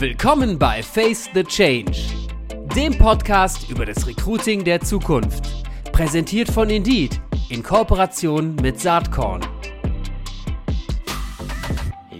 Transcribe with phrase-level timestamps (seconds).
[0.00, 1.90] Willkommen bei Face the Change,
[2.76, 5.42] dem Podcast über das Recruiting der Zukunft.
[5.90, 9.40] Präsentiert von Indeed in Kooperation mit Saatkorn.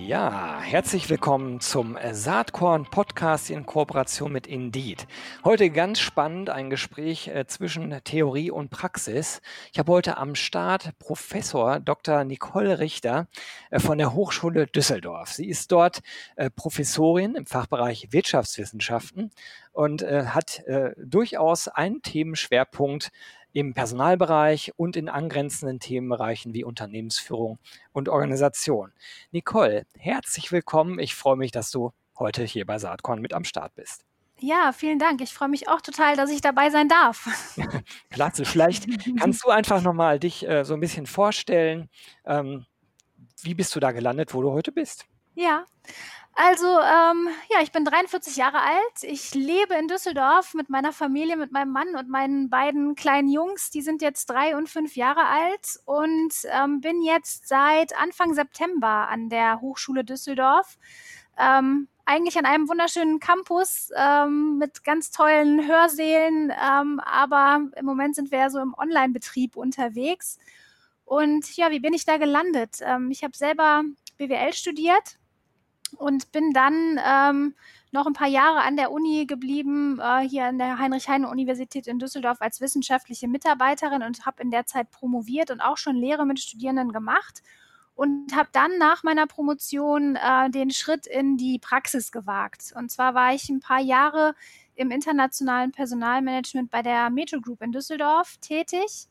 [0.08, 5.06] Ja, herzlich willkommen zum Saatkorn Podcast in Kooperation mit Indeed.
[5.44, 9.42] Heute ganz spannend ein Gespräch äh, zwischen Theorie und Praxis.
[9.70, 12.24] Ich habe heute am Start Professor Dr.
[12.24, 13.28] Nicole Richter
[13.70, 15.28] äh, von der Hochschule Düsseldorf.
[15.34, 16.00] Sie ist dort
[16.36, 19.30] äh, Professorin im Fachbereich Wirtschaftswissenschaften
[19.72, 23.12] und äh, hat äh, durchaus einen Themenschwerpunkt
[23.52, 27.58] im Personalbereich und in angrenzenden Themenbereichen wie Unternehmensführung
[27.92, 28.92] und Organisation.
[29.30, 30.98] Nicole, herzlich willkommen.
[30.98, 34.04] Ich freue mich, dass du heute hier bei Saatkorn mit am Start bist.
[34.40, 35.20] Ja, vielen Dank.
[35.20, 37.28] Ich freue mich auch total, dass ich dabei sein darf.
[38.10, 38.44] Klasse.
[38.44, 38.86] Vielleicht
[39.18, 41.88] kannst du einfach nochmal dich äh, so ein bisschen vorstellen.
[42.24, 42.64] Ähm,
[43.42, 45.06] wie bist du da gelandet, wo du heute bist?
[45.38, 45.64] Ja,
[46.34, 49.02] also, ähm, ja, ich bin 43 Jahre alt.
[49.02, 53.70] Ich lebe in Düsseldorf mit meiner Familie, mit meinem Mann und meinen beiden kleinen Jungs.
[53.70, 59.08] Die sind jetzt drei und fünf Jahre alt und ähm, bin jetzt seit Anfang September
[59.08, 60.76] an der Hochschule Düsseldorf.
[61.38, 68.16] Ähm, eigentlich an einem wunderschönen Campus ähm, mit ganz tollen Hörsälen, ähm, aber im Moment
[68.16, 70.38] sind wir ja so im Online-Betrieb unterwegs.
[71.04, 72.78] Und ja, wie bin ich da gelandet?
[72.82, 73.84] Ähm, ich habe selber
[74.18, 75.18] BWL studiert
[75.96, 77.54] und bin dann ähm,
[77.90, 82.38] noch ein paar Jahre an der Uni geblieben, äh, hier an der Heinrich-Heine-Universität in Düsseldorf
[82.40, 86.92] als wissenschaftliche Mitarbeiterin und habe in der Zeit promoviert und auch schon Lehre mit Studierenden
[86.92, 87.42] gemacht
[87.94, 92.72] und habe dann nach meiner Promotion äh, den Schritt in die Praxis gewagt.
[92.76, 94.34] Und zwar war ich ein paar Jahre
[94.74, 99.08] im internationalen Personalmanagement bei der Metro Group in Düsseldorf tätig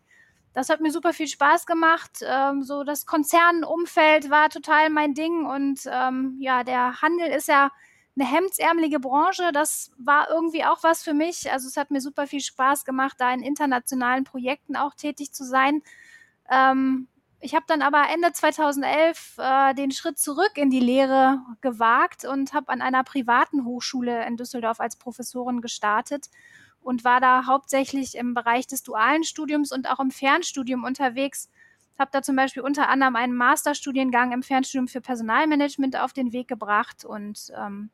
[0.54, 2.20] das hat mir super viel Spaß gemacht.
[2.22, 7.72] Ähm, so das Konzernumfeld war total mein Ding und ähm, ja, der Handel ist ja
[8.16, 9.52] eine hemdsärmelige Branche.
[9.52, 11.52] Das war irgendwie auch was für mich.
[11.52, 15.44] Also es hat mir super viel Spaß gemacht, da in internationalen Projekten auch tätig zu
[15.44, 15.84] sein.
[16.50, 17.08] Ähm,
[17.40, 22.54] ich habe dann aber Ende 2011 äh, den Schritt zurück in die Lehre gewagt und
[22.54, 26.30] habe an einer privaten Hochschule in Düsseldorf als Professorin gestartet
[26.88, 31.50] und war da hauptsächlich im Bereich des dualen Studiums und auch im Fernstudium unterwegs.
[32.00, 36.48] Habe da zum Beispiel unter anderem einen Masterstudiengang im Fernstudium für Personalmanagement auf den Weg
[36.48, 37.90] gebracht und ähm,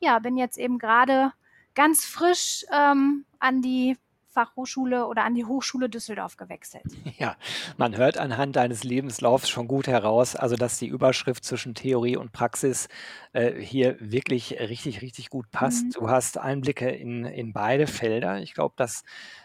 [0.00, 1.34] ja, bin jetzt eben gerade
[1.74, 3.98] ganz frisch ähm, an die
[4.38, 6.84] Fachhochschule oder an die Hochschule Düsseldorf gewechselt.
[7.18, 7.36] Ja,
[7.78, 12.30] man hört anhand deines Lebenslaufs schon gut heraus, also dass die Überschrift zwischen Theorie und
[12.30, 12.88] Praxis
[13.32, 15.86] äh, hier wirklich richtig, richtig gut passt.
[15.86, 15.90] Mhm.
[15.90, 18.40] Du hast Einblicke in, in beide Felder.
[18.40, 19.02] Ich glaube, das,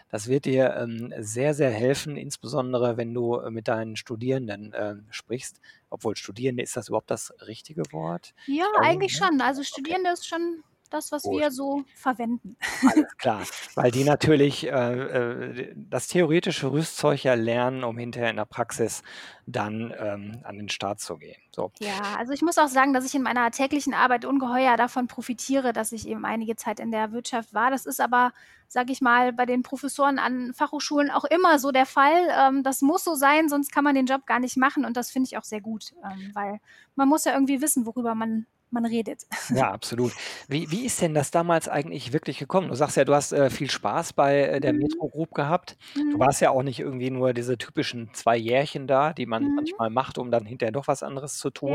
[0.08, 5.60] das wird dir ähm, sehr, sehr helfen, insbesondere wenn du mit deinen Studierenden äh, sprichst.
[5.90, 8.34] Obwohl Studierende, ist das überhaupt das richtige Wort?
[8.46, 9.26] Ja, glaube, eigentlich ne?
[9.26, 9.40] schon.
[9.40, 10.14] Also Studierende okay.
[10.14, 10.62] ist schon
[10.94, 11.40] das, was Gut.
[11.40, 12.56] wir so verwenden.
[12.82, 13.42] Alles klar,
[13.74, 19.02] weil die natürlich äh, äh, das theoretische Rüstzeug ja lernen, um hinterher in der Praxis
[19.46, 21.40] dann ähm, an den Start zu gehen.
[21.54, 21.70] So.
[21.80, 25.72] Ja, also ich muss auch sagen, dass ich in meiner täglichen Arbeit ungeheuer davon profitiere,
[25.72, 27.70] dass ich eben einige Zeit in der Wirtschaft war.
[27.70, 28.32] Das ist aber,
[28.68, 32.28] sage ich mal, bei den Professoren an Fachhochschulen auch immer so der Fall.
[32.38, 35.10] Ähm, das muss so sein, sonst kann man den Job gar nicht machen und das
[35.10, 36.60] finde ich auch sehr gut, ähm, weil
[36.94, 39.22] man muss ja irgendwie wissen, worüber man man redet.
[39.48, 40.12] Ja, absolut.
[40.48, 42.68] Wie, wie ist denn das damals eigentlich wirklich gekommen?
[42.68, 44.80] Du sagst ja, du hast äh, viel Spaß bei äh, der mhm.
[44.80, 45.76] Metro Group gehabt.
[45.96, 46.12] Mhm.
[46.12, 49.54] Du warst ja auch nicht irgendwie nur diese typischen zwei Jährchen da, die man mhm.
[49.54, 51.72] manchmal macht, um dann hinterher doch was anderes zu tun,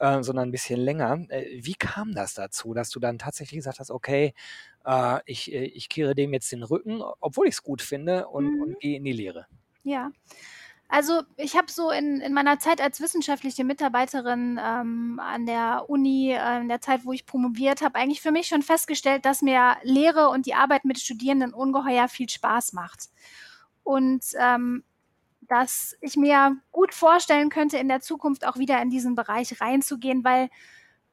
[0.00, 0.18] ja.
[0.18, 1.24] äh, sondern ein bisschen länger.
[1.28, 4.34] Äh, wie kam das dazu, dass du dann tatsächlich gesagt hast, okay,
[4.84, 8.60] äh, ich, äh, ich kehre dem jetzt den Rücken, obwohl ich es gut finde und,
[8.60, 8.76] und mhm.
[8.80, 9.46] gehe in die Lehre?
[9.82, 10.10] Ja.
[10.90, 16.32] Also ich habe so in, in meiner Zeit als wissenschaftliche Mitarbeiterin ähm, an der Uni,
[16.32, 19.76] äh, in der Zeit, wo ich promoviert habe, eigentlich für mich schon festgestellt, dass mir
[19.82, 23.10] Lehre und die Arbeit mit Studierenden ungeheuer viel Spaß macht.
[23.82, 24.82] Und ähm,
[25.42, 30.24] dass ich mir gut vorstellen könnte, in der Zukunft auch wieder in diesen Bereich reinzugehen,
[30.24, 30.48] weil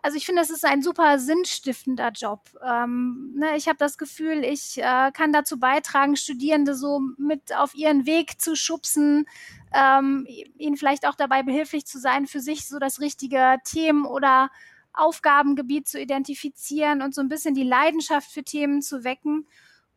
[0.06, 2.42] also ich finde, es ist ein super sinnstiftender Job.
[2.64, 7.74] Ähm, ne, ich habe das Gefühl, ich äh, kann dazu beitragen, Studierende so mit auf
[7.74, 9.26] ihren Weg zu schubsen,
[9.74, 10.28] ähm,
[10.60, 14.52] ihnen vielleicht auch dabei behilflich zu sein, für sich so das richtige Themen- oder
[14.94, 19.48] Aufgabengebiet zu identifizieren und so ein bisschen die Leidenschaft für Themen zu wecken.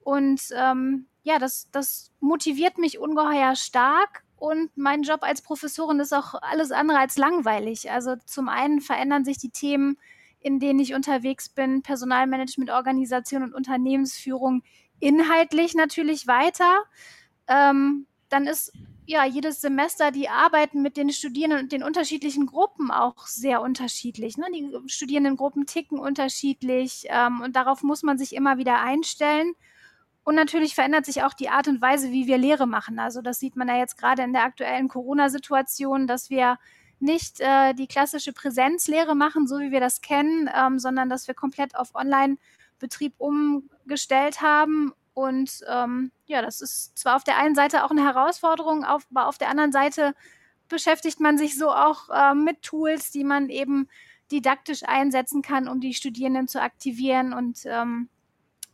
[0.00, 6.12] Und ähm, ja, das, das motiviert mich ungeheuer stark und mein Job als Professorin ist
[6.12, 7.90] auch alles andere als langweilig.
[7.90, 9.98] Also zum einen verändern sich die Themen,
[10.40, 14.62] in denen ich unterwegs bin, Personalmanagement, Organisation und Unternehmensführung
[15.00, 16.84] inhaltlich natürlich weiter.
[17.48, 18.72] Ähm, dann ist
[19.08, 24.36] ja, jedes Semester die Arbeiten mit den Studierenden und den unterschiedlichen Gruppen auch sehr unterschiedlich.
[24.36, 24.44] Ne?
[24.54, 29.54] Die Studierendengruppen ticken unterschiedlich ähm, und darauf muss man sich immer wieder einstellen.
[30.28, 32.98] Und natürlich verändert sich auch die Art und Weise, wie wir Lehre machen.
[32.98, 36.58] Also das sieht man ja jetzt gerade in der aktuellen Corona-Situation, dass wir
[37.00, 41.34] nicht äh, die klassische Präsenzlehre machen, so wie wir das kennen, ähm, sondern dass wir
[41.34, 44.92] komplett auf Online-Betrieb umgestellt haben.
[45.14, 49.28] Und ähm, ja, das ist zwar auf der einen Seite auch eine Herausforderung, auf, aber
[49.28, 50.14] auf der anderen Seite
[50.68, 53.88] beschäftigt man sich so auch äh, mit Tools, die man eben
[54.30, 58.10] didaktisch einsetzen kann, um die Studierenden zu aktivieren und ähm,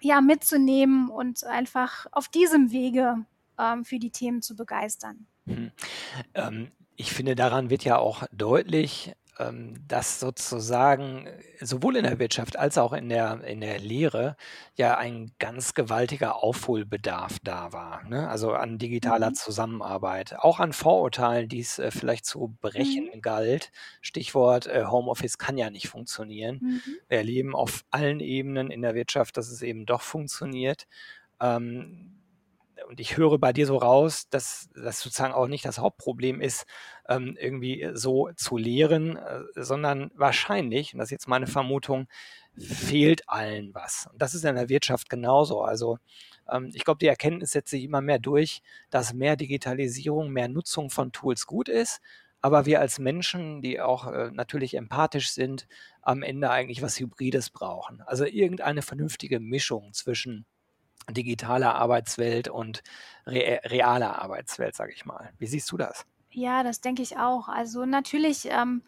[0.05, 3.25] ja, mitzunehmen und einfach auf diesem Wege
[3.59, 5.27] ähm, für die Themen zu begeistern.
[5.47, 5.73] Mhm.
[6.35, 9.15] Ähm, ich finde, daran wird ja auch deutlich,
[9.89, 11.29] dass sozusagen
[11.61, 14.37] sowohl in der Wirtschaft als auch in der, in der Lehre
[14.77, 18.05] ja ein ganz gewaltiger Aufholbedarf da war.
[18.05, 18.29] Ne?
[18.29, 19.35] Also an digitaler Mhm.
[19.35, 23.21] Zusammenarbeit, auch an Vorurteilen, die es äh, vielleicht zu brechen Mhm.
[23.23, 23.73] galt.
[24.01, 26.61] Stichwort äh, Homeoffice kann ja nicht funktionieren.
[26.61, 26.83] Mhm.
[27.09, 30.87] Wir erleben auf allen Ebenen in der Wirtschaft, dass es eben doch funktioniert.
[31.41, 32.14] Ähm,
[32.89, 36.67] und ich höre bei dir so raus, dass das sozusagen auch nicht das Hauptproblem ist,
[37.09, 42.07] ähm, irgendwie so zu lehren, äh, sondern wahrscheinlich, und das ist jetzt meine Vermutung,
[42.57, 44.09] fehlt allen was.
[44.13, 45.63] Und das ist in der Wirtschaft genauso.
[45.63, 45.99] Also
[46.51, 50.91] ähm, ich glaube, die Erkenntnis setzt sich immer mehr durch, dass mehr Digitalisierung, mehr Nutzung
[50.91, 52.01] von Tools gut ist,
[52.41, 55.67] aber wir als Menschen, die auch äh, natürlich empathisch sind,
[56.03, 58.03] am Ende eigentlich was Hybrides brauchen.
[58.03, 60.45] Also irgendeine vernünftige Mischung zwischen
[61.11, 62.83] digitaler Arbeitswelt und
[63.27, 65.31] re realer Arbeitswelt, sage ich mal.
[65.39, 66.07] Wie siehst du das?
[66.31, 67.49] Ja, das denke ich auch.
[67.49, 68.83] Also natürlich ähm,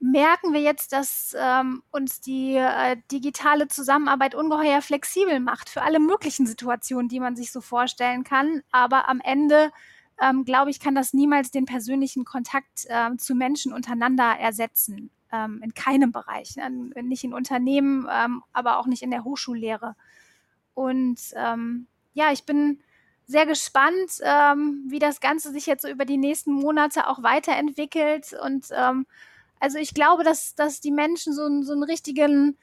[0.00, 6.00] merken wir jetzt, dass ähm, uns die äh, digitale Zusammenarbeit ungeheuer flexibel macht für alle
[6.00, 8.62] möglichen Situationen, die man sich so vorstellen kann.
[8.70, 9.70] Aber am Ende,
[10.20, 15.10] ähm, glaube ich, kann das niemals den persönlichen Kontakt ähm, zu Menschen untereinander ersetzen.
[15.30, 16.56] Ähm, in keinem Bereich.
[16.56, 16.70] Ne?
[17.02, 19.94] Nicht in Unternehmen, ähm, aber auch nicht in der Hochschullehre.
[20.78, 22.78] Und ähm, ja, ich bin
[23.26, 28.32] sehr gespannt, ähm, wie das Ganze sich jetzt so über die nächsten Monate auch weiterentwickelt.
[28.44, 29.04] Und ähm,
[29.58, 32.56] also ich glaube, dass, dass die Menschen so, so einen richtigen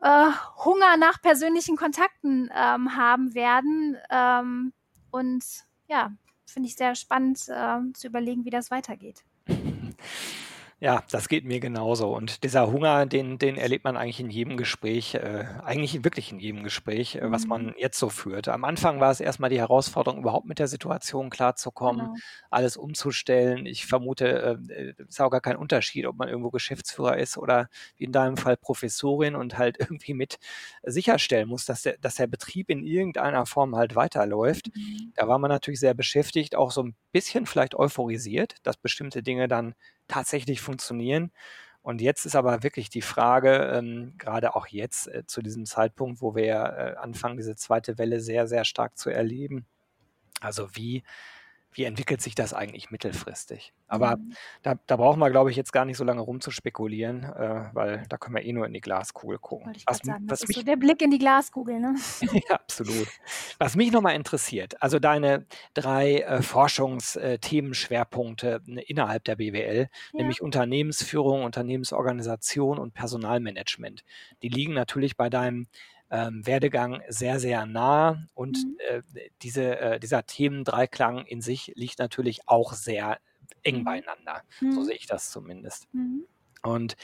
[0.00, 0.30] äh,
[0.64, 3.96] Hunger nach persönlichen Kontakten ähm, haben werden.
[4.08, 4.72] Ähm,
[5.10, 5.44] und
[5.88, 6.12] ja,
[6.46, 9.24] finde ich sehr spannend äh, zu überlegen, wie das weitergeht.
[10.82, 12.12] Ja, das geht mir genauso.
[12.12, 16.40] Und dieser Hunger, den, den erlebt man eigentlich in jedem Gespräch, äh, eigentlich wirklich in
[16.40, 17.74] jedem Gespräch, äh, was man mhm.
[17.78, 18.48] jetzt so führt.
[18.48, 22.16] Am Anfang war es erstmal die Herausforderung, überhaupt mit der Situation klarzukommen, Genau.
[22.50, 23.64] alles umzustellen.
[23.64, 27.68] Ich vermute, äh, es ist auch gar kein Unterschied, ob man irgendwo Geschäftsführer ist oder
[27.96, 30.40] wie in deinem Fall Professorin und halt irgendwie mit
[30.82, 34.74] sicherstellen muss, dass der, dass der Betrieb in irgendeiner Form halt weiterläuft.
[34.74, 35.12] Mhm.
[35.14, 39.46] Da war man natürlich sehr beschäftigt, auch so ein bisschen vielleicht euphorisiert, dass bestimmte Dinge
[39.46, 39.76] dann
[40.12, 41.32] tatsächlich funktionieren.
[41.82, 46.20] Und jetzt ist aber wirklich die Frage, ähm, gerade auch jetzt äh, zu diesem Zeitpunkt,
[46.20, 49.66] wo wir äh, anfangen, diese zweite Welle sehr, sehr stark zu erleben.
[50.40, 51.02] Also wie
[51.72, 53.72] wie entwickelt sich das eigentlich mittelfristig?
[53.88, 54.34] Aber mhm.
[54.62, 58.16] da, da brauchen wir, glaube ich, jetzt gar nicht so lange rumzuspekulieren, äh, weil da
[58.16, 59.72] können wir eh nur in die Glaskugel gucken.
[59.86, 61.96] Was, sagen, das was ist mich, so der Blick in die Glaskugel, ne?
[62.48, 63.08] ja, absolut.
[63.58, 70.18] Was mich nochmal interessiert, also deine drei äh, Forschungsthemenschwerpunkte äh, innerhalb der BWL, ja.
[70.18, 74.04] nämlich Unternehmensführung, Unternehmensorganisation und Personalmanagement,
[74.42, 75.66] die liegen natürlich bei deinem
[76.12, 78.76] ähm, Werdegang sehr, sehr nah und mhm.
[78.88, 79.02] äh,
[79.40, 83.18] diese, äh, dieser Themendreiklang in sich liegt natürlich auch sehr
[83.62, 83.84] eng mhm.
[83.84, 84.42] beieinander.
[84.60, 84.72] Mhm.
[84.72, 85.88] So sehe ich das zumindest.
[85.94, 86.26] Mhm.
[86.62, 86.96] Und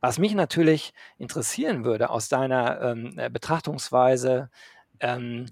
[0.00, 4.50] was mich natürlich interessieren würde aus deiner ähm, äh, Betrachtungsweise,
[4.98, 5.46] ähm,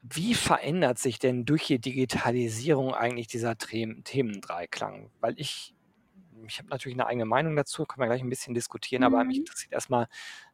[0.00, 5.10] wie verändert sich denn durch die Digitalisierung eigentlich dieser Themendreiklang?
[5.20, 5.74] Weil ich,
[6.46, 9.38] ich habe natürlich eine eigene Meinung dazu, können wir gleich ein bisschen diskutieren, aber mich
[9.38, 9.42] mhm.
[9.42, 10.06] interessiert erstmal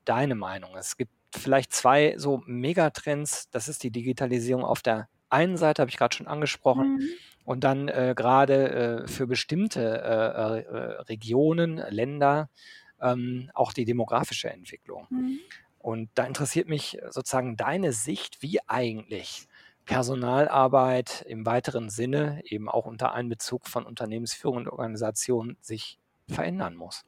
[0.04, 0.76] deine Meinung.
[0.76, 3.48] Es gibt vielleicht zwei so Megatrends.
[3.50, 7.08] Das ist die Digitalisierung auf der einen Seite, habe ich gerade schon angesprochen, mhm.
[7.44, 8.70] und dann äh, gerade
[9.04, 12.48] äh, für bestimmte äh, äh Regionen, Länder
[13.00, 15.06] ähm, auch die demografische Entwicklung.
[15.10, 15.38] Mhm.
[15.78, 19.46] Und da interessiert mich sozusagen deine Sicht, wie eigentlich
[19.84, 27.06] Personalarbeit im weiteren Sinne, eben auch unter Einbezug von Unternehmensführung und Organisation, sich verändern muss.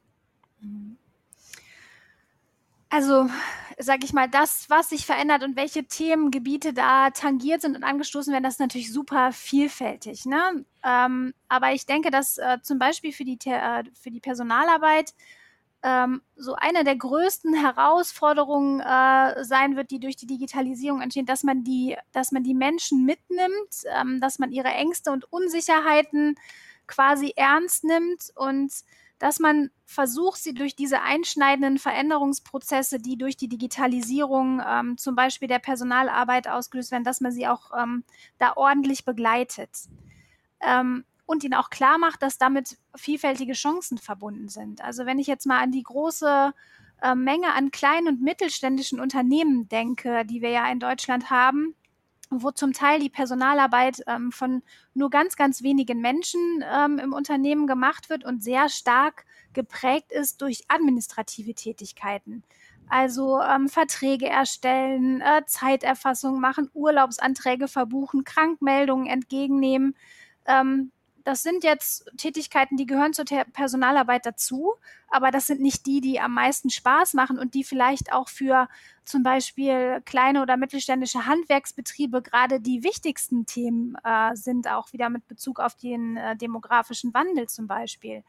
[0.59, 0.97] Mhm.
[2.93, 3.29] Also,
[3.79, 8.33] sage ich mal, das, was sich verändert und welche Themengebiete da tangiert sind und angestoßen
[8.33, 10.25] werden, das ist natürlich super vielfältig.
[10.25, 10.65] Ne?
[10.83, 15.13] Ähm, aber ich denke, dass äh, zum Beispiel für die, äh, für die Personalarbeit
[15.83, 21.43] ähm, so eine der größten Herausforderungen äh, sein wird, die durch die Digitalisierung entstehen, dass
[21.43, 26.35] man die, dass man die Menschen mitnimmt, ähm, dass man ihre Ängste und Unsicherheiten
[26.87, 28.73] quasi ernst nimmt und
[29.21, 35.47] dass man versucht, sie durch diese einschneidenden Veränderungsprozesse, die durch die Digitalisierung ähm, zum Beispiel
[35.47, 38.03] der Personalarbeit ausgelöst werden, dass man sie auch ähm,
[38.39, 39.69] da ordentlich begleitet.
[40.59, 44.81] Ähm, und ihnen auch klar macht, dass damit vielfältige Chancen verbunden sind.
[44.83, 46.51] Also wenn ich jetzt mal an die große
[47.03, 51.75] äh, Menge an kleinen und mittelständischen Unternehmen denke, die wir ja in Deutschland haben,
[52.31, 57.67] wo zum Teil die Personalarbeit ähm, von nur ganz, ganz wenigen Menschen ähm, im Unternehmen
[57.67, 62.43] gemacht wird und sehr stark geprägt ist durch administrative Tätigkeiten.
[62.89, 69.95] Also ähm, Verträge erstellen, äh, Zeiterfassung machen, Urlaubsanträge verbuchen, Krankmeldungen entgegennehmen.
[70.45, 70.91] Ähm,
[71.31, 74.73] das sind jetzt Tätigkeiten, die gehören zur Personalarbeit dazu,
[75.07, 78.67] aber das sind nicht die, die am meisten Spaß machen und die vielleicht auch für
[79.05, 85.25] zum Beispiel kleine oder mittelständische Handwerksbetriebe gerade die wichtigsten Themen äh, sind, auch wieder mit
[85.29, 88.25] Bezug auf den äh, demografischen Wandel zum Beispiel.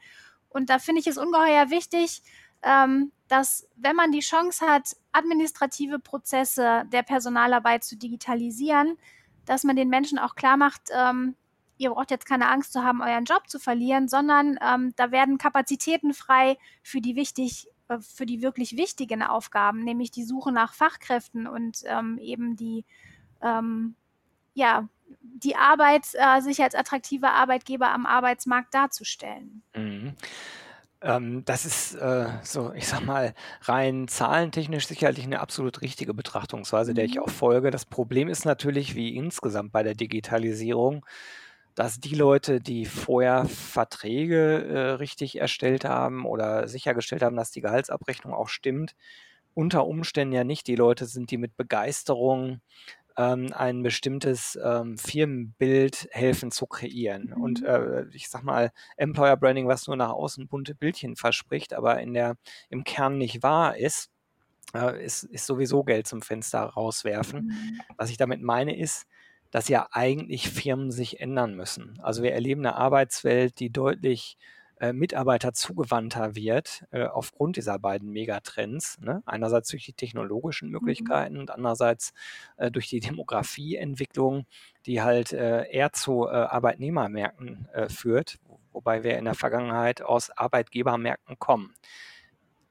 [0.48, 2.22] Und da finde ich es ungeheuer wichtig,
[2.62, 8.96] ähm, dass wenn man die Chance hat, administrative Prozesse der Personalarbeit zu digitalisieren,
[9.44, 11.34] dass man den Menschen auch klar macht, ähm,
[11.78, 15.38] ihr braucht jetzt keine Angst zu haben, euren Job zu verlieren, sondern ähm, da werden
[15.38, 20.74] Kapazitäten frei für die wichtig, äh, für die wirklich wichtigen Aufgaben, nämlich die Suche nach
[20.74, 22.84] Fachkräften und ähm, eben die,
[23.40, 23.96] ähm,
[24.54, 24.88] ja,
[25.20, 29.62] die Arbeit, äh, sich als attraktiver Arbeitgeber am Arbeitsmarkt darzustellen.
[29.74, 30.14] Mhm.
[31.02, 36.94] Ähm, das ist äh, so, ich sag mal, rein zahlentechnisch sicherlich eine absolut richtige Betrachtungsweise,
[36.94, 37.22] der ich mhm.
[37.22, 37.70] auch folge.
[37.70, 41.04] Das Problem ist natürlich, wie insgesamt bei der Digitalisierung,
[41.74, 47.60] dass die Leute, die vorher Verträge äh, richtig erstellt haben oder sichergestellt haben, dass die
[47.60, 48.94] Gehaltsabrechnung auch stimmt,
[49.54, 52.60] unter Umständen ja nicht die Leute sind, die mit Begeisterung
[53.16, 57.32] ähm, ein bestimmtes ähm, Firmenbild helfen zu kreieren.
[57.34, 57.42] Mhm.
[57.42, 62.00] Und äh, ich sag mal, Employer Branding, was nur nach außen bunte Bildchen verspricht, aber
[62.00, 62.36] in der,
[62.70, 64.10] im Kern nicht wahr ist,
[64.74, 67.46] äh, ist, ist sowieso Geld zum Fenster rauswerfen.
[67.46, 67.80] Mhm.
[67.96, 69.06] Was ich damit meine ist,
[69.52, 72.00] dass ja eigentlich Firmen sich ändern müssen.
[72.02, 74.38] Also wir erleben eine Arbeitswelt, die deutlich
[74.80, 78.98] äh, Mitarbeiter zugewandter wird äh, aufgrund dieser beiden Megatrends.
[78.98, 79.22] Ne?
[79.26, 80.72] Einerseits durch die technologischen mhm.
[80.72, 81.40] Möglichkeiten mhm.
[81.40, 82.14] und andererseits
[82.56, 84.46] äh, durch die Demografieentwicklung,
[84.86, 88.38] die halt äh, eher zu äh, Arbeitnehmermärkten äh, führt,
[88.72, 91.74] wobei wir in der Vergangenheit aus Arbeitgebermärkten kommen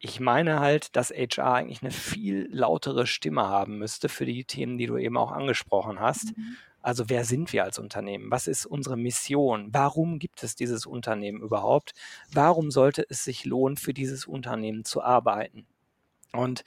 [0.04, 4.80] ich meine halt, dass HR eigentlich eine viel lautere Stimme haben müsste für die Themen,
[4.80, 6.36] die du eben auch angesprochen hast.
[6.36, 6.58] Mhm.
[6.82, 8.32] Also wer sind wir als Unternehmen?
[8.32, 9.70] Was ist unsere Mission?
[9.72, 11.94] Warum gibt es dieses Unternehmen überhaupt?
[12.32, 15.66] Warum sollte es sich lohnen, für dieses Unternehmen zu arbeiten?
[16.34, 16.64] Und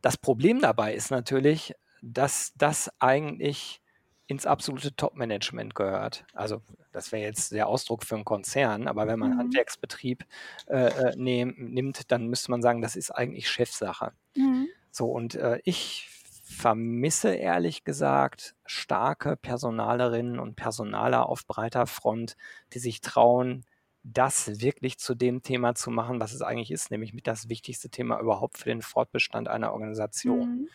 [0.00, 3.80] das Problem dabei ist natürlich, dass das eigentlich
[4.26, 6.24] ins absolute Top-Management gehört.
[6.32, 9.38] Also das wäre jetzt der Ausdruck für einen Konzern, aber wenn man mhm.
[9.38, 10.24] Handwerksbetrieb
[10.66, 14.12] äh, äh nehm, nimmt, dann müsste man sagen, das ist eigentlich Chefsache.
[14.36, 14.68] Mhm.
[14.90, 16.08] So, und äh, ich
[16.52, 22.36] vermisse ehrlich gesagt starke Personalerinnen und Personaler auf breiter Front,
[22.72, 23.64] die sich trauen,
[24.04, 27.88] das wirklich zu dem Thema zu machen, was es eigentlich ist, nämlich mit das wichtigste
[27.88, 30.62] Thema überhaupt für den Fortbestand einer Organisation.
[30.62, 30.68] Mhm.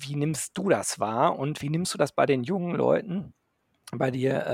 [0.00, 3.34] Wie nimmst du das wahr und wie nimmst du das bei den jungen Leuten
[3.92, 4.46] bei dir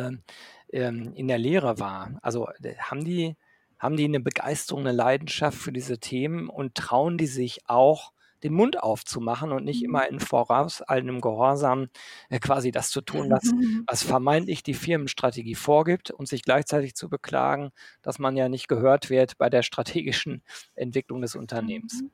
[0.73, 2.19] äh, ähm, in der Lehre wahr?
[2.23, 3.37] Also äh, haben die,
[3.79, 8.13] haben die eine Begeisterung, eine Leidenschaft für diese Themen und trauen die sich auch,
[8.43, 10.15] den Mund aufzumachen und nicht immer mhm.
[10.15, 11.89] in vorauseilendem Gehorsam
[12.29, 13.43] äh, quasi das zu tun, was,
[13.87, 17.71] was vermeintlich die Firmenstrategie vorgibt und sich gleichzeitig zu beklagen,
[18.03, 20.43] dass man ja nicht gehört wird bei der strategischen
[20.75, 22.03] Entwicklung des Unternehmens.
[22.03, 22.11] Mhm.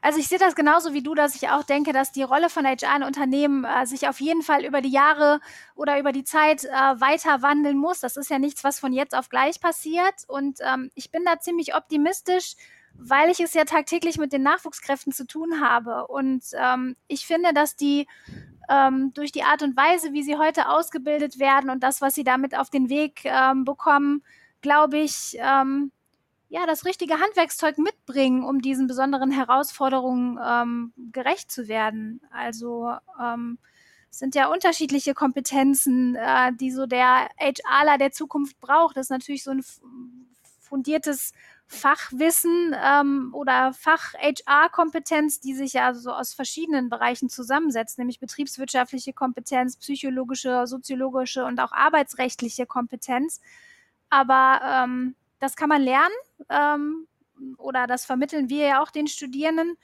[0.00, 2.66] Also ich sehe das genauso wie du, dass ich auch denke, dass die Rolle von
[2.66, 5.40] HR in Unternehmen äh, sich auf jeden Fall über die Jahre
[5.74, 8.00] oder über die Zeit äh, weiter wandeln muss.
[8.00, 10.14] Das ist ja nichts, was von jetzt auf gleich passiert.
[10.26, 12.54] Und ähm, ich bin da ziemlich optimistisch,
[12.94, 16.06] weil ich es ja tagtäglich mit den Nachwuchskräften zu tun habe.
[16.06, 18.06] Und ähm, ich finde, dass die
[18.68, 22.24] ähm, durch die Art und Weise, wie sie heute ausgebildet werden und das, was sie
[22.24, 24.22] damit auf den Weg ähm, bekommen,
[24.60, 25.90] glaube ich, ähm,
[26.48, 32.20] ja, das richtige Handwerkszeug mitbringen, um diesen besonderen Herausforderungen ähm, gerecht zu werden.
[32.30, 33.58] Also ähm,
[34.10, 38.98] es sind ja unterschiedliche Kompetenzen, äh, die so der HRler der Zukunft braucht.
[38.98, 39.64] Das ist natürlich so ein
[40.60, 41.32] fundiertes
[41.72, 49.78] Fachwissen ähm, oder Fach-HR-Kompetenz, die sich ja so aus verschiedenen Bereichen zusammensetzt, nämlich betriebswirtschaftliche Kompetenz,
[49.78, 53.40] psychologische, soziologische und auch arbeitsrechtliche Kompetenz.
[54.10, 56.14] Aber ähm, das kann man lernen.
[56.50, 57.08] Ähm,
[57.56, 59.76] oder das vermitteln wir ja auch den Studierenden.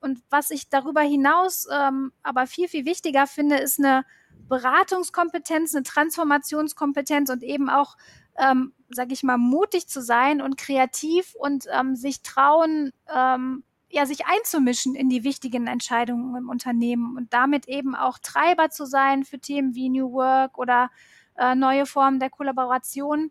[0.00, 4.04] Und was ich darüber hinaus ähm, aber viel, viel wichtiger finde, ist eine
[4.48, 7.96] Beratungskompetenz, eine Transformationskompetenz und eben auch,
[8.38, 14.06] ähm, sage ich mal, mutig zu sein und kreativ und ähm, sich trauen, ähm, ja,
[14.06, 19.24] sich einzumischen in die wichtigen Entscheidungen im Unternehmen und damit eben auch Treiber zu sein
[19.24, 20.90] für Themen wie New Work oder
[21.36, 23.30] äh, neue Formen der Kollaboration.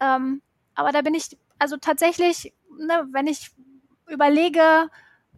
[0.00, 0.42] Ähm,
[0.74, 3.50] aber da bin ich also tatsächlich, ne, wenn ich
[4.08, 4.90] überlege,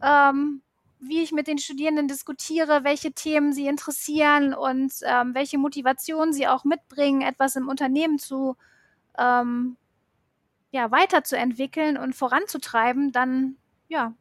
[0.02, 0.62] ähm,
[0.98, 6.48] wie ich mit den Studierenden diskutiere, welche Themen sie interessieren und ähm, welche Motivation sie
[6.48, 8.56] auch mitbringen, etwas im Unternehmen zu
[9.18, 9.76] ähm,
[10.70, 13.56] ja, weiterzuentwickeln und voranzutreiben, dann
[13.88, 14.14] ja,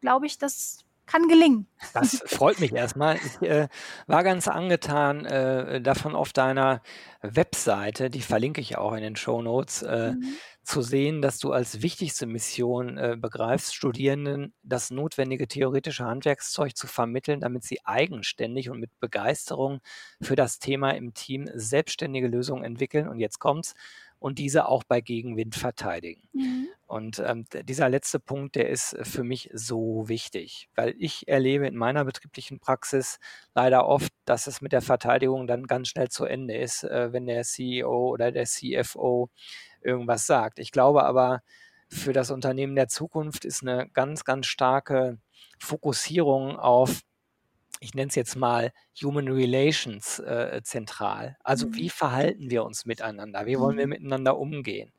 [0.00, 1.66] glaube ich, das kann gelingen.
[1.92, 3.16] Das freut mich erstmal.
[3.16, 3.68] Ich äh,
[4.06, 6.82] war ganz angetan äh, davon auf deiner
[7.20, 10.36] Webseite, die verlinke ich auch in den Show Notes, äh, mhm.
[10.62, 16.86] zu sehen, dass du als wichtigste Mission äh, begreifst, Studierenden das notwendige theoretische Handwerkszeug zu
[16.86, 19.80] vermitteln, damit sie eigenständig und mit Begeisterung
[20.22, 23.08] für das Thema im Team selbstständige Lösungen entwickeln.
[23.08, 23.74] Und jetzt kommt's
[24.20, 26.28] und diese auch bei Gegenwind verteidigen.
[26.32, 26.68] Mhm.
[26.86, 31.76] Und ähm, dieser letzte Punkt, der ist für mich so wichtig, weil ich erlebe in
[31.76, 33.18] meiner betrieblichen Praxis
[33.54, 37.26] leider oft, dass es mit der Verteidigung dann ganz schnell zu Ende ist, äh, wenn
[37.26, 39.30] der CEO oder der CFO
[39.80, 40.58] irgendwas sagt.
[40.58, 41.42] Ich glaube aber,
[41.88, 45.18] für das Unternehmen der Zukunft ist eine ganz, ganz starke
[45.58, 47.00] Fokussierung auf
[47.80, 48.72] ich nenne es jetzt mal
[49.02, 51.36] Human Relations äh, zentral.
[51.42, 51.76] Also mhm.
[51.76, 53.46] wie verhalten wir uns miteinander?
[53.46, 53.90] Wie wollen wir mhm.
[53.90, 54.92] miteinander umgehen?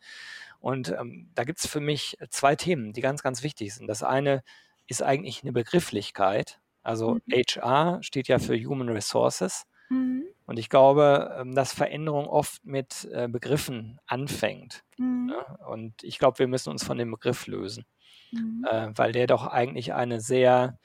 [0.59, 3.87] Und ähm, da gibt es für mich zwei Themen, die ganz, ganz wichtig sind.
[3.87, 4.43] Das eine
[4.87, 6.59] ist eigentlich eine Begrifflichkeit.
[6.83, 7.33] Also mhm.
[7.33, 9.63] HR steht ja für Human Resources.
[9.89, 10.23] Mhm.
[10.45, 14.83] Und ich glaube, ähm, dass Veränderung oft mit äh, Begriffen anfängt.
[14.97, 15.31] Mhm.
[15.33, 15.65] Ja?
[15.67, 17.85] Und ich glaube, wir müssen uns von dem Begriff lösen,
[18.31, 18.65] mhm.
[18.69, 20.77] äh, weil der doch eigentlich eine sehr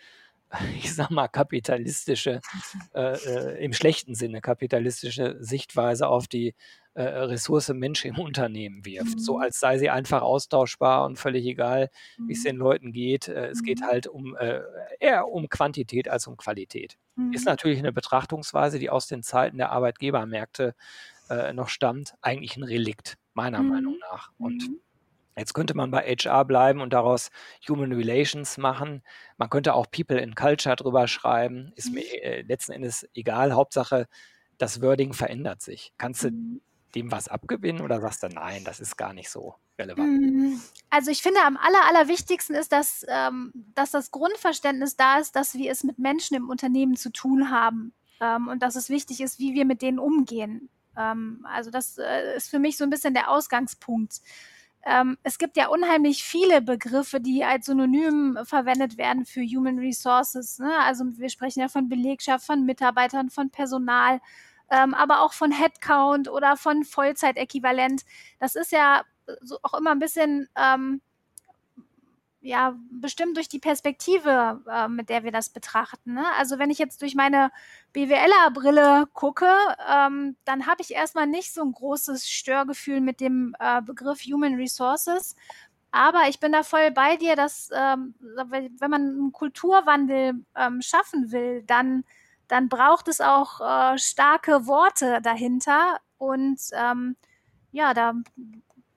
[0.76, 2.40] ich sag mal, kapitalistische,
[2.94, 6.54] äh, äh, im schlechten Sinne kapitalistische Sichtweise auf die
[6.94, 9.16] äh, Ressource Mensch im Unternehmen wirft.
[9.16, 9.18] Mhm.
[9.18, 12.44] So als sei sie einfach austauschbar und völlig egal, wie es mhm.
[12.44, 13.28] den Leuten geht.
[13.28, 13.84] Äh, es geht mhm.
[13.84, 14.60] halt um äh,
[14.98, 16.96] eher um Quantität als um Qualität.
[17.16, 17.32] Mhm.
[17.32, 20.74] Ist natürlich eine Betrachtungsweise, die aus den Zeiten der Arbeitgebermärkte
[21.28, 23.68] äh, noch stammt, eigentlich ein Relikt, meiner mhm.
[23.68, 24.30] Meinung nach.
[24.38, 24.80] Und mhm.
[25.36, 27.30] Jetzt könnte man bei HR bleiben und daraus
[27.68, 29.02] Human Relations machen.
[29.36, 31.72] Man könnte auch People in Culture drüber schreiben.
[31.76, 32.22] Ist mir mhm.
[32.22, 33.52] äh, letzten Endes egal.
[33.52, 34.08] Hauptsache,
[34.56, 35.92] das Wording verändert sich.
[35.98, 36.62] Kannst du mhm.
[36.94, 40.08] dem was abgewinnen oder sagst du, nein, das ist gar nicht so relevant?
[40.08, 40.60] Mhm.
[40.88, 45.54] Also ich finde, am aller, allerwichtigsten ist, dass, ähm, dass das Grundverständnis da ist, dass
[45.54, 49.38] wir es mit Menschen im Unternehmen zu tun haben ähm, und dass es wichtig ist,
[49.38, 50.70] wie wir mit denen umgehen.
[50.96, 54.22] Ähm, also das äh, ist für mich so ein bisschen der Ausgangspunkt
[54.86, 60.60] ähm, es gibt ja unheimlich viele Begriffe, die als Synonym verwendet werden für Human Resources.
[60.60, 60.72] Ne?
[60.78, 64.20] Also wir sprechen ja von Belegschaft, von Mitarbeitern, von Personal,
[64.70, 68.02] ähm, aber auch von Headcount oder von Vollzeitäquivalent.
[68.38, 69.02] Das ist ja
[69.40, 71.00] so auch immer ein bisschen ähm,
[72.46, 76.14] ja, bestimmt durch die Perspektive, äh, mit der wir das betrachten.
[76.14, 76.24] Ne?
[76.38, 77.50] Also wenn ich jetzt durch meine
[77.92, 79.48] BWLer-Brille gucke,
[79.92, 84.54] ähm, dann habe ich erstmal nicht so ein großes Störgefühl mit dem äh, Begriff Human
[84.54, 85.34] Resources.
[85.90, 91.32] Aber ich bin da voll bei dir, dass ähm, wenn man einen Kulturwandel ähm, schaffen
[91.32, 92.04] will, dann,
[92.48, 95.98] dann braucht es auch äh, starke Worte dahinter.
[96.18, 97.16] Und ähm,
[97.72, 98.14] ja, da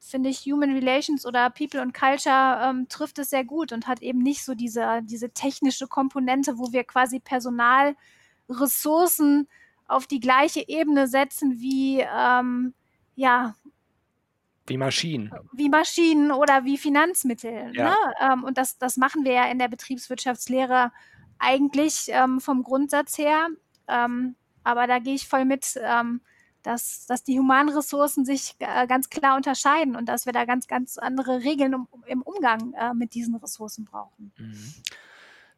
[0.09, 4.01] finde ich, Human Relations oder People und Culture ähm, trifft es sehr gut und hat
[4.01, 9.47] eben nicht so diese, diese technische Komponente, wo wir quasi Personalressourcen
[9.87, 12.73] auf die gleiche Ebene setzen wie, ähm,
[13.15, 13.55] ja,
[14.69, 15.31] wie Maschinen.
[15.51, 17.71] Wie Maschinen oder wie Finanzmittel.
[17.73, 17.89] Ja.
[17.89, 17.95] Ne?
[18.21, 20.91] Ähm, und das, das machen wir ja in der Betriebswirtschaftslehre
[21.39, 23.47] eigentlich ähm, vom Grundsatz her.
[23.87, 25.79] Ähm, aber da gehe ich voll mit.
[25.81, 26.21] Ähm,
[26.69, 30.67] dass, dass die humanen Ressourcen sich äh, ganz klar unterscheiden und dass wir da ganz,
[30.67, 34.31] ganz andere Regeln um, im Umgang äh, mit diesen Ressourcen brauchen.
[34.37, 34.73] Mhm.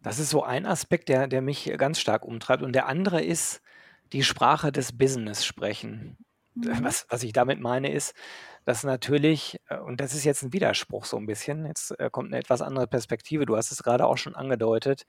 [0.02, 2.64] Das ist so ein Aspekt, der, der mich ganz stark umtreibt.
[2.64, 3.62] Und der andere ist
[4.14, 6.16] die Sprache des Business sprechen.
[6.56, 6.82] Mhm.
[6.82, 8.16] Was, was ich damit meine, ist,
[8.64, 12.30] dass natürlich, äh, und das ist jetzt ein Widerspruch so ein bisschen, jetzt äh, kommt
[12.30, 15.06] eine etwas andere Perspektive, du hast es gerade auch schon angedeutet.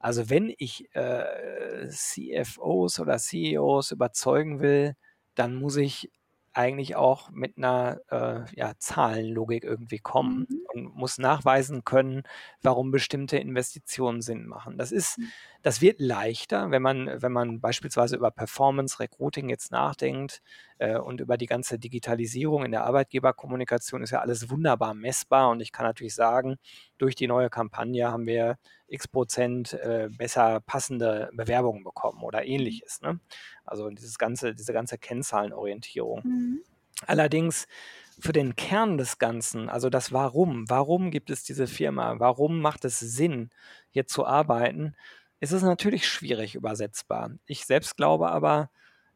[0.00, 4.96] Also wenn ich äh, CFOs oder CEOs überzeugen will,
[5.40, 6.10] dann muss ich
[6.52, 10.66] eigentlich auch mit einer äh, ja, Zahlenlogik irgendwie kommen mhm.
[10.74, 12.24] und muss nachweisen können,
[12.60, 14.76] warum bestimmte Investitionen Sinn machen.
[14.76, 15.28] Das ist, mhm.
[15.62, 20.42] das wird leichter, wenn man, wenn man beispielsweise über Performance Recruiting jetzt nachdenkt,
[20.98, 25.50] und über die ganze Digitalisierung in der Arbeitgeberkommunikation ist ja alles wunderbar messbar.
[25.50, 26.56] Und ich kann natürlich sagen,
[26.98, 28.56] durch die neue Kampagne haben wir
[28.88, 33.00] x Prozent äh, besser passende Bewerbungen bekommen oder ähnliches.
[33.02, 33.20] Ne?
[33.64, 36.22] Also dieses ganze, diese ganze Kennzahlenorientierung.
[36.24, 36.60] Mhm.
[37.06, 37.66] Allerdings
[38.18, 42.84] für den Kern des Ganzen, also das Warum, warum gibt es diese Firma, warum macht
[42.84, 43.50] es Sinn,
[43.90, 44.94] hier zu arbeiten,
[45.40, 47.30] ist es natürlich schwierig übersetzbar.
[47.46, 48.70] Ich selbst glaube aber,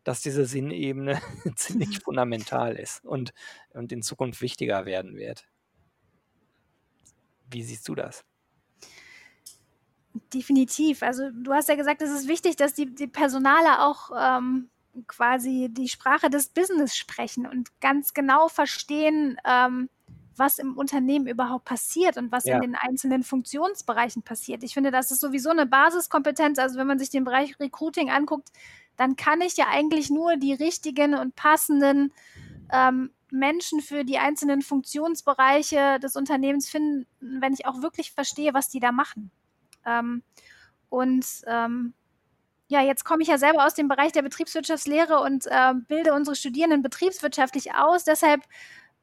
[0.04, 1.20] dass diese Sinnebene
[1.56, 3.32] ziemlich fundamental ist und,
[3.70, 5.46] und in Zukunft wichtiger werden wird.
[7.50, 8.24] Wie siehst du das?
[10.32, 11.02] Definitiv.
[11.02, 14.70] Also du hast ja gesagt, es ist wichtig, dass die, die Personale auch ähm,
[15.06, 19.88] quasi die Sprache des Business sprechen und ganz genau verstehen, ähm,
[20.36, 22.56] was im Unternehmen überhaupt passiert und was ja.
[22.56, 24.62] in den einzelnen Funktionsbereichen passiert.
[24.62, 26.58] Ich finde, das ist sowieso eine Basiskompetenz.
[26.58, 28.50] Also wenn man sich den Bereich Recruiting anguckt,
[28.96, 32.12] dann kann ich ja eigentlich nur die richtigen und passenden
[32.72, 38.68] ähm, Menschen für die einzelnen Funktionsbereiche des Unternehmens finden, wenn ich auch wirklich verstehe, was
[38.68, 39.30] die da machen.
[39.84, 40.22] Ähm,
[40.88, 41.94] und ähm,
[42.68, 46.36] ja, jetzt komme ich ja selber aus dem Bereich der Betriebswirtschaftslehre und äh, bilde unsere
[46.36, 48.04] Studierenden betriebswirtschaftlich aus.
[48.04, 48.42] Deshalb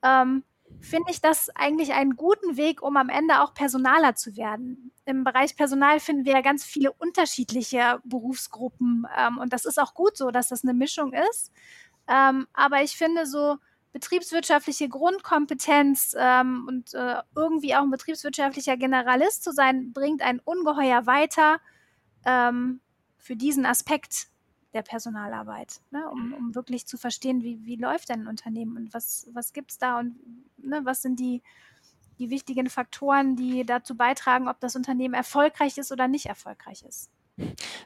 [0.01, 0.43] ähm,
[0.79, 4.91] finde ich das eigentlich einen guten Weg, um am Ende auch Personaler zu werden.
[5.05, 9.93] Im Bereich Personal finden wir ja ganz viele unterschiedliche Berufsgruppen ähm, und das ist auch
[9.93, 11.51] gut so, dass das eine Mischung ist.
[12.07, 13.57] Ähm, aber ich finde so
[13.93, 21.05] betriebswirtschaftliche Grundkompetenz ähm, und äh, irgendwie auch ein betriebswirtschaftlicher Generalist zu sein, bringt einen ungeheuer
[21.05, 21.59] weiter
[22.25, 22.79] ähm,
[23.17, 24.30] für diesen Aspekt
[24.73, 26.09] der Personalarbeit, ne?
[26.09, 29.71] um, um wirklich zu verstehen, wie, wie läuft denn ein Unternehmen und was, was gibt
[29.71, 30.15] es da und
[30.57, 31.41] ne, was sind die,
[32.19, 37.11] die wichtigen Faktoren, die dazu beitragen, ob das Unternehmen erfolgreich ist oder nicht erfolgreich ist.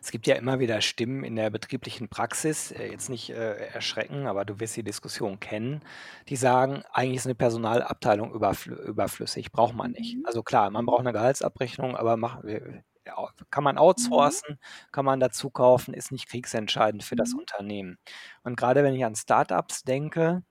[0.01, 4.27] Es gibt ja immer wieder Stimmen in der betrieblichen Praxis, äh, jetzt nicht äh, erschrecken,
[4.27, 5.81] aber du wirst die Diskussion kennen,
[6.27, 10.17] die sagen, eigentlich ist eine Personalabteilung überflü überflüssig, braucht man nicht.
[10.17, 10.25] Mhm.
[10.25, 12.43] Also klar, man braucht eine Gehaltsabrechnung, aber mach,
[13.51, 13.81] kann man mhm.
[13.81, 14.91] outsourcen, mhm.
[14.91, 17.39] kann man dazu kaufen, ist nicht kriegsentscheidend für das mhm.
[17.39, 17.97] Unternehmen.
[18.43, 20.43] Und gerade wenn ich an Startups denke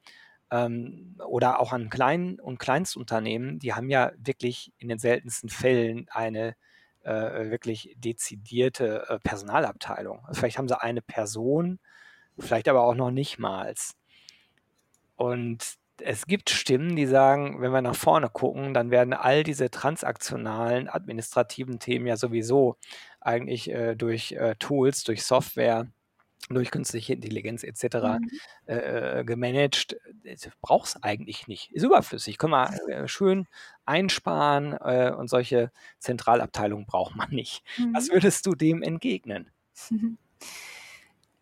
[0.51, 6.07] ähm, oder auch an Klein- und Kleinstunternehmen, die haben ja wirklich in den seltensten Fällen
[6.11, 6.55] eine
[7.03, 10.25] äh, wirklich dezidierte äh, Personalabteilung.
[10.27, 11.79] Also vielleicht haben sie eine Person,
[12.39, 13.75] vielleicht aber auch noch nicht mal.
[15.17, 19.71] Und es gibt Stimmen, die sagen, wenn wir nach vorne gucken, dann werden all diese
[19.71, 22.77] transaktionalen, administrativen Themen ja sowieso
[23.21, 25.87] eigentlich äh, durch äh, Tools, durch Software,
[26.51, 27.85] durch künstliche Intelligenz etc.
[27.95, 28.31] Mhm.
[28.67, 29.97] Äh, äh gemanagt.
[30.61, 31.73] Braucht es eigentlich nicht.
[31.73, 32.39] Ist überflüssig.
[32.39, 33.47] Können wir äh, schön
[33.87, 37.63] einsparen äh, und solche Zentralabteilungen braucht man nicht.
[37.79, 37.95] Mhm.
[37.95, 39.51] Was würdest du dem entgegnen?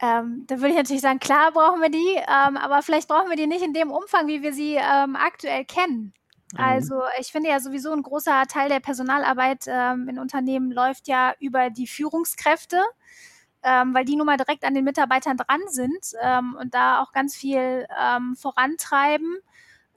[0.03, 3.37] Ähm, da würde ich natürlich sagen, klar brauchen wir die, ähm, aber vielleicht brauchen wir
[3.37, 6.12] die nicht in dem Umfang, wie wir sie ähm, aktuell kennen.
[6.53, 6.61] Mhm.
[6.61, 11.35] Also ich finde ja sowieso ein großer Teil der Personalarbeit ähm, in Unternehmen läuft ja
[11.38, 12.83] über die Führungskräfte,
[13.62, 17.12] ähm, weil die nun mal direkt an den Mitarbeitern dran sind ähm, und da auch
[17.12, 17.87] ganz viel
[18.35, 19.38] vorantreiben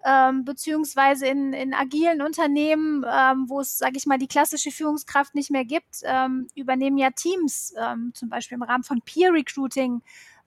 [0.05, 5.33] ähm, beziehungsweise in, in agilen Unternehmen, ähm, wo es, sage ich mal, die klassische Führungskraft
[5.33, 10.03] nicht mehr gibt, ähm, übernehmen ja Teams, ähm, zum Beispiel im Rahmen von Peer Recruiting,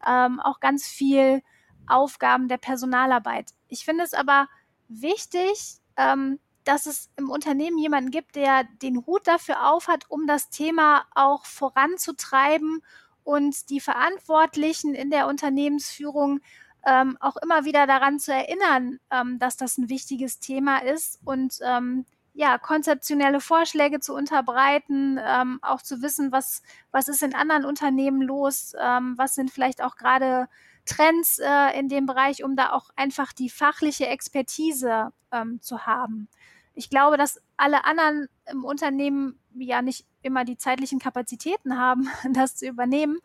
[0.06, 1.42] ähm, auch ganz viel
[1.88, 3.50] Aufgaben der Personalarbeit.
[3.66, 4.46] Ich finde es aber
[4.86, 10.50] wichtig, ähm, dass es im Unternehmen jemanden gibt, der den Hut dafür aufhat, um das
[10.50, 12.82] Thema auch voranzutreiben
[13.24, 16.40] und die Verantwortlichen in der Unternehmensführung
[16.86, 21.58] ähm, auch immer wieder daran zu erinnern, ähm, dass das ein wichtiges Thema ist und
[21.62, 26.62] ähm, ja, konzeptionelle Vorschläge zu unterbreiten, ähm, auch zu wissen, was,
[26.92, 30.48] was ist in anderen Unternehmen los, ähm, was sind vielleicht auch gerade
[30.86, 36.28] Trends äh, in dem Bereich, um da auch einfach die fachliche Expertise ähm, zu haben.
[36.74, 42.54] Ich glaube, dass alle anderen im Unternehmen ja nicht immer die zeitlichen Kapazitäten haben, das
[42.56, 43.18] zu übernehmen.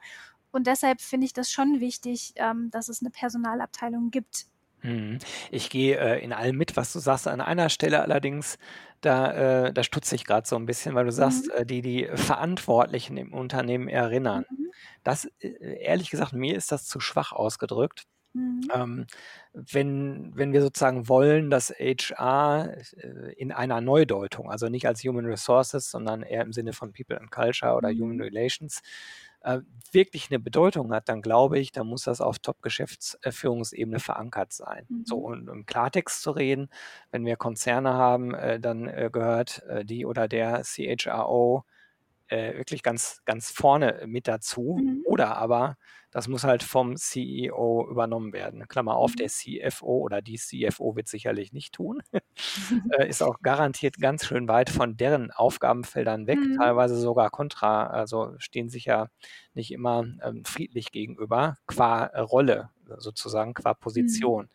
[0.53, 4.45] Und deshalb finde ich das schon wichtig, ähm, dass es eine Personalabteilung gibt.
[4.83, 5.17] Mhm.
[5.49, 7.27] Ich gehe äh, in allem mit, was du sagst.
[7.27, 8.59] An einer Stelle allerdings,
[9.01, 11.53] da, äh, da stutze ich gerade so ein bisschen, weil du sagst, mhm.
[11.55, 14.45] äh, die die Verantwortlichen im Unternehmen erinnern.
[14.49, 14.71] Mhm.
[15.03, 18.05] Das, äh, ehrlich gesagt, mir ist das zu schwach ausgedrückt.
[18.33, 18.61] Mhm.
[18.73, 19.05] Ähm,
[19.53, 25.25] wenn, wenn wir sozusagen wollen, dass HR äh, in einer Neudeutung, also nicht als Human
[25.25, 28.23] Resources, sondern eher im Sinne von People and Culture oder Human mhm.
[28.23, 28.81] Relations,
[29.43, 29.59] äh,
[29.91, 34.85] wirklich eine Bedeutung hat, dann glaube ich, dann muss das auf Top-Geschäftsführungsebene verankert sein.
[34.89, 35.05] Mhm.
[35.05, 36.69] So, und im Klartext zu reden,
[37.11, 41.63] wenn wir Konzerne haben, äh, dann äh, gehört äh, die oder der CHRO
[42.27, 44.79] äh, wirklich ganz, ganz vorne mit dazu.
[44.81, 45.03] Mhm.
[45.05, 45.77] Oder aber
[46.13, 48.67] das muss halt vom CEO übernommen werden.
[48.67, 49.15] Klammer auf, Mhm.
[49.17, 52.01] der CFO oder die CFO wird sicherlich nicht tun.
[52.99, 56.57] Äh, ist auch garantiert ganz schön weit von deren Aufgabenfeldern weg, Mhm.
[56.59, 59.07] teilweise sogar kontra, also stehen sich ja
[59.53, 63.79] nicht immer ähm, friedlich gegenüber, qua äh, Rolle sozusagen, qua Mhm.
[63.79, 64.49] Position.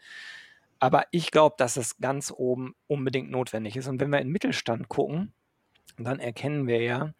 [0.80, 3.88] Aber ich glaube, dass es ganz oben unbedingt notwendig ist.
[3.88, 5.32] Und wenn wir in den Mittelstand gucken,
[5.98, 7.12] dann erkennen wir ja,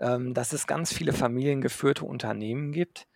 [0.00, 3.06] ähm, dass es ganz viele familiengeführte Unternehmen gibt,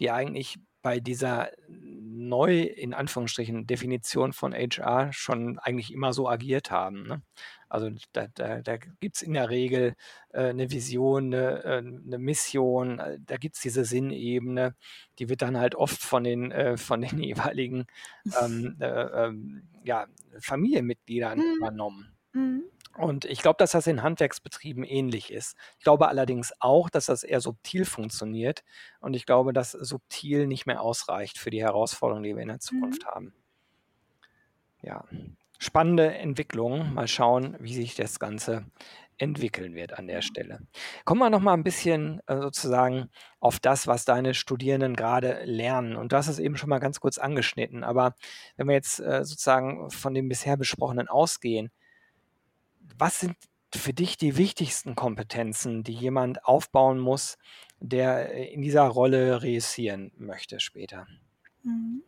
[0.00, 6.70] die eigentlich bei dieser neu, in Anführungsstrichen, Definition von HR schon eigentlich immer so agiert
[6.70, 7.02] haben.
[7.02, 7.22] Ne?
[7.68, 9.94] Also da, da, da gibt es in der Regel
[10.32, 14.74] äh, eine Vision, eine, äh, eine Mission, äh, da gibt es diese Sinnebene,
[15.18, 17.86] die wird dann halt oft von den, äh, von den jeweiligen
[18.40, 20.06] ähm, äh, ähm, ja,
[20.40, 21.56] Familienmitgliedern Mhm.
[21.58, 22.16] übernommen.
[22.32, 22.64] Mhm.
[23.00, 25.56] Und ich glaube, dass das in Handwerksbetrieben ähnlich ist.
[25.78, 28.62] Ich glaube allerdings auch, dass das eher subtil funktioniert.
[29.00, 32.56] Und ich glaube, dass subtil nicht mehr ausreicht für die Herausforderungen, die wir in der
[32.56, 32.60] Mhm.
[32.60, 33.34] Zukunft haben.
[34.82, 35.04] Ja,
[35.58, 36.94] spannende Entwicklung.
[36.94, 38.64] Mal schauen, wie sich das Ganze
[39.18, 40.60] entwickeln wird an der Stelle.
[41.04, 45.96] Kommen wir noch mal ein bisschen äh, sozusagen auf das, was deine Studierenden gerade lernen.
[45.96, 47.84] Und du hast es eben schon mal ganz kurz angeschnitten.
[47.84, 48.14] Aber
[48.56, 51.70] wenn wir jetzt äh, sozusagen von dem bisher besprochenen ausgehen,
[52.98, 53.36] was sind
[53.74, 57.38] für dich die wichtigsten Kompetenzen, die jemand aufbauen muss,
[57.78, 61.06] der äh, in dieser Rolle reüssieren möchte später?
[61.62, 62.02] Mhm.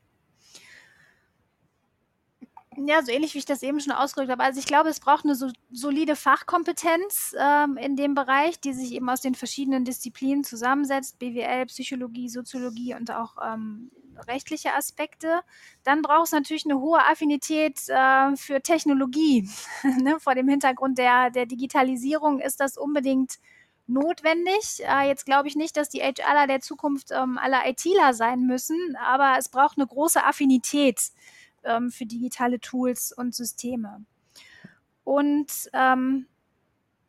[2.77, 4.43] Ja, so ähnlich wie ich das eben schon ausgedrückt habe.
[4.43, 8.93] Also ich glaube, es braucht eine so, solide Fachkompetenz ähm, in dem Bereich, die sich
[8.93, 13.91] eben aus den verschiedenen Disziplinen zusammensetzt, BWL, Psychologie, Soziologie und auch ähm,
[14.27, 15.41] rechtliche Aspekte.
[15.85, 19.49] Dann braucht es natürlich eine hohe Affinität äh, für Technologie.
[20.03, 20.19] ne?
[20.21, 23.39] Vor dem Hintergrund der, der Digitalisierung ist das unbedingt
[23.87, 24.83] notwendig.
[24.87, 28.97] Äh, jetzt glaube ich nicht, dass die HRler der Zukunft ähm, alle ITler sein müssen,
[28.97, 31.11] aber es braucht eine große Affinität
[31.65, 34.05] ähm, für digitale Tools und Systeme.
[35.05, 36.27] Und ähm,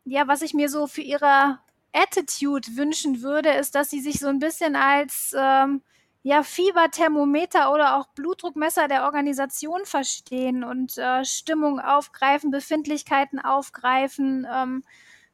[0.04, 1.58] ja, was ich mir so für ihre
[1.92, 5.82] Attitude wünschen würde, ist, dass sie sich so ein bisschen als ähm,
[6.26, 14.84] ja, Fieberthermometer oder auch Blutdruckmesser der Organisation verstehen und äh, Stimmung aufgreifen, Befindlichkeiten aufgreifen, ähm,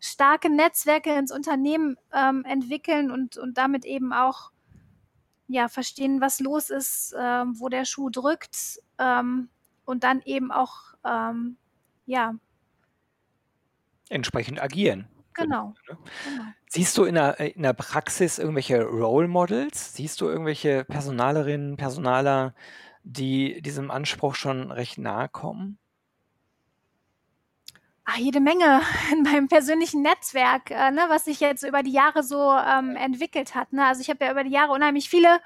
[0.00, 4.50] starke Netzwerke ins Unternehmen ähm, entwickeln und, und damit eben auch
[5.46, 9.48] ja, verstehen, was los ist, ähm, wo der Schuh drückt ähm,
[9.85, 11.57] und dann eben auch ähm,
[12.05, 12.35] ja,
[14.09, 15.07] Entsprechend agieren.
[15.35, 15.72] genau.
[15.88, 15.98] Ne?
[16.24, 16.44] genau.
[16.72, 19.94] Siehst du in der, äh, in der Praxis irgendwelche Role Models?
[19.94, 22.54] Siehst du irgendwelche Personalerinnen, Personaler,
[23.02, 25.78] die diesem Anspruch schon recht nahe kommen?
[28.04, 32.22] Ach, jede Menge in meinem persönlichen Netzwerk, äh, ne, was sich jetzt über die Jahre
[32.22, 33.72] so ähm, entwickelt hat.
[33.72, 33.85] Ne?
[33.85, 35.40] Also ich habe ja über die Jahre unheimlich viele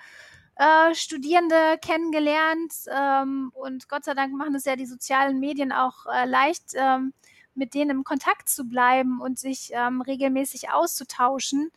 [0.56, 6.04] äh, Studierende kennengelernt ähm, und Gott sei Dank machen es ja die sozialen Medien auch
[6.04, 7.14] äh, leicht, ähm,
[7.54, 11.70] mit denen im Kontakt zu bleiben und sich ähm, regelmäßig auszutauschen.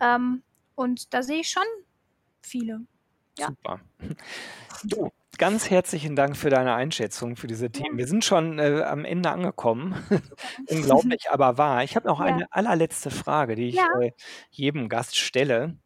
[0.00, 0.42] Ähm,
[0.74, 1.64] und da sehe ich schon
[2.42, 2.80] viele.
[3.38, 3.48] Ja.
[3.48, 3.80] Super.
[4.84, 7.98] Du, ganz herzlichen Dank für deine Einschätzung für diese Themen.
[7.98, 9.94] Wir sind schon äh, am Ende angekommen.
[10.68, 11.84] Unglaublich, aber wahr.
[11.84, 12.26] Ich habe noch Ja.
[12.26, 13.86] eine allerletzte Frage, die ich Ja.
[14.00, 14.12] äh,
[14.50, 15.76] jedem Gast stelle.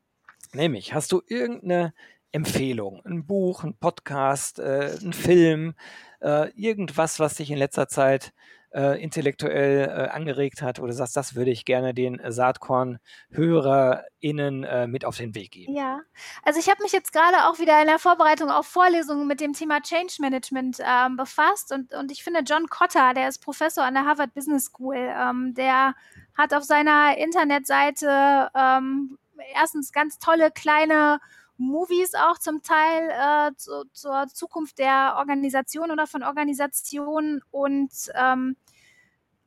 [0.55, 1.95] Nämlich, hast du irgendeine
[2.31, 5.75] Empfehlung, ein Buch, ein Podcast, äh, ein Film,
[6.21, 8.33] äh, irgendwas, was dich in letzter Zeit
[8.75, 15.05] äh, intellektuell äh, angeregt hat, oder sagst, das würde ich gerne den Saatkorn-HörerInnen äh, mit
[15.05, 15.75] auf den Weg geben?
[15.75, 16.01] Ja,
[16.43, 19.53] also ich habe mich jetzt gerade auch wieder in der Vorbereitung auf Vorlesungen mit dem
[19.53, 23.95] Thema Change Management ähm, befasst und, und ich finde John Cotter, der ist Professor an
[23.95, 25.95] der Harvard Business School, ähm, der
[26.37, 29.19] hat auf seiner Internetseite ähm,
[29.55, 31.21] erstens ganz tolle kleine
[31.59, 38.57] Movies auch zum Teil äh, zu, zur Zukunft der Organisation oder von Organisationen und ähm,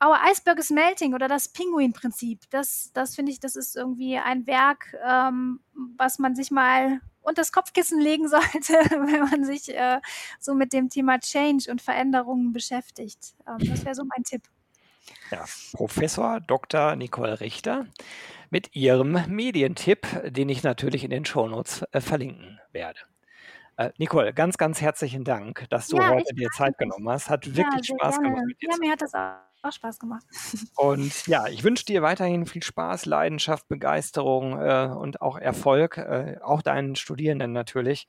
[0.04, 2.42] Our Iceberg is Melting oder das Pinguin-Prinzip.
[2.50, 5.62] Das, das finde ich, das ist irgendwie ein Werk, ähm,
[5.98, 10.00] was man sich mal unter das Kopfkissen legen sollte, wenn man sich äh,
[10.40, 13.36] so mit dem Thema Change und Veränderungen beschäftigt.
[13.48, 14.44] Ähm, das wäre so mein Tipp.
[15.32, 16.96] Ja, Professor Dr.
[16.96, 17.88] Nicole Richter
[18.50, 23.00] mit ihrem Medientipp, den ich natürlich in den Shownotes äh, verlinken werde.
[23.78, 27.30] Äh, Nicole, ganz, ganz herzlichen Dank, dass du Ja, heute dir Zeit genommen hast.
[27.30, 28.48] Hat wirklich Spaß gemacht gerne.
[28.48, 30.26] mit dir Ja, mir hat das auch auch Spaß gemacht.
[30.76, 36.38] Und ja, ich wünsche dir weiterhin viel Spaß, Leidenschaft, Begeisterung äh, und auch Erfolg, äh,
[36.42, 38.08] auch deinen Studierenden natürlich.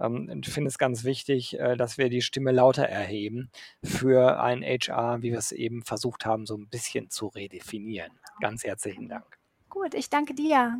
[0.00, 3.50] Ähm, ich finde es ganz wichtig, äh, dass wir die Stimme lauter erheben
[3.82, 8.12] für ein HR, wie wir es eben versucht haben, so ein bisschen zu redefinieren.
[8.40, 9.38] Ganz herzlichen Dank.
[9.68, 10.78] Gut, ich danke dir.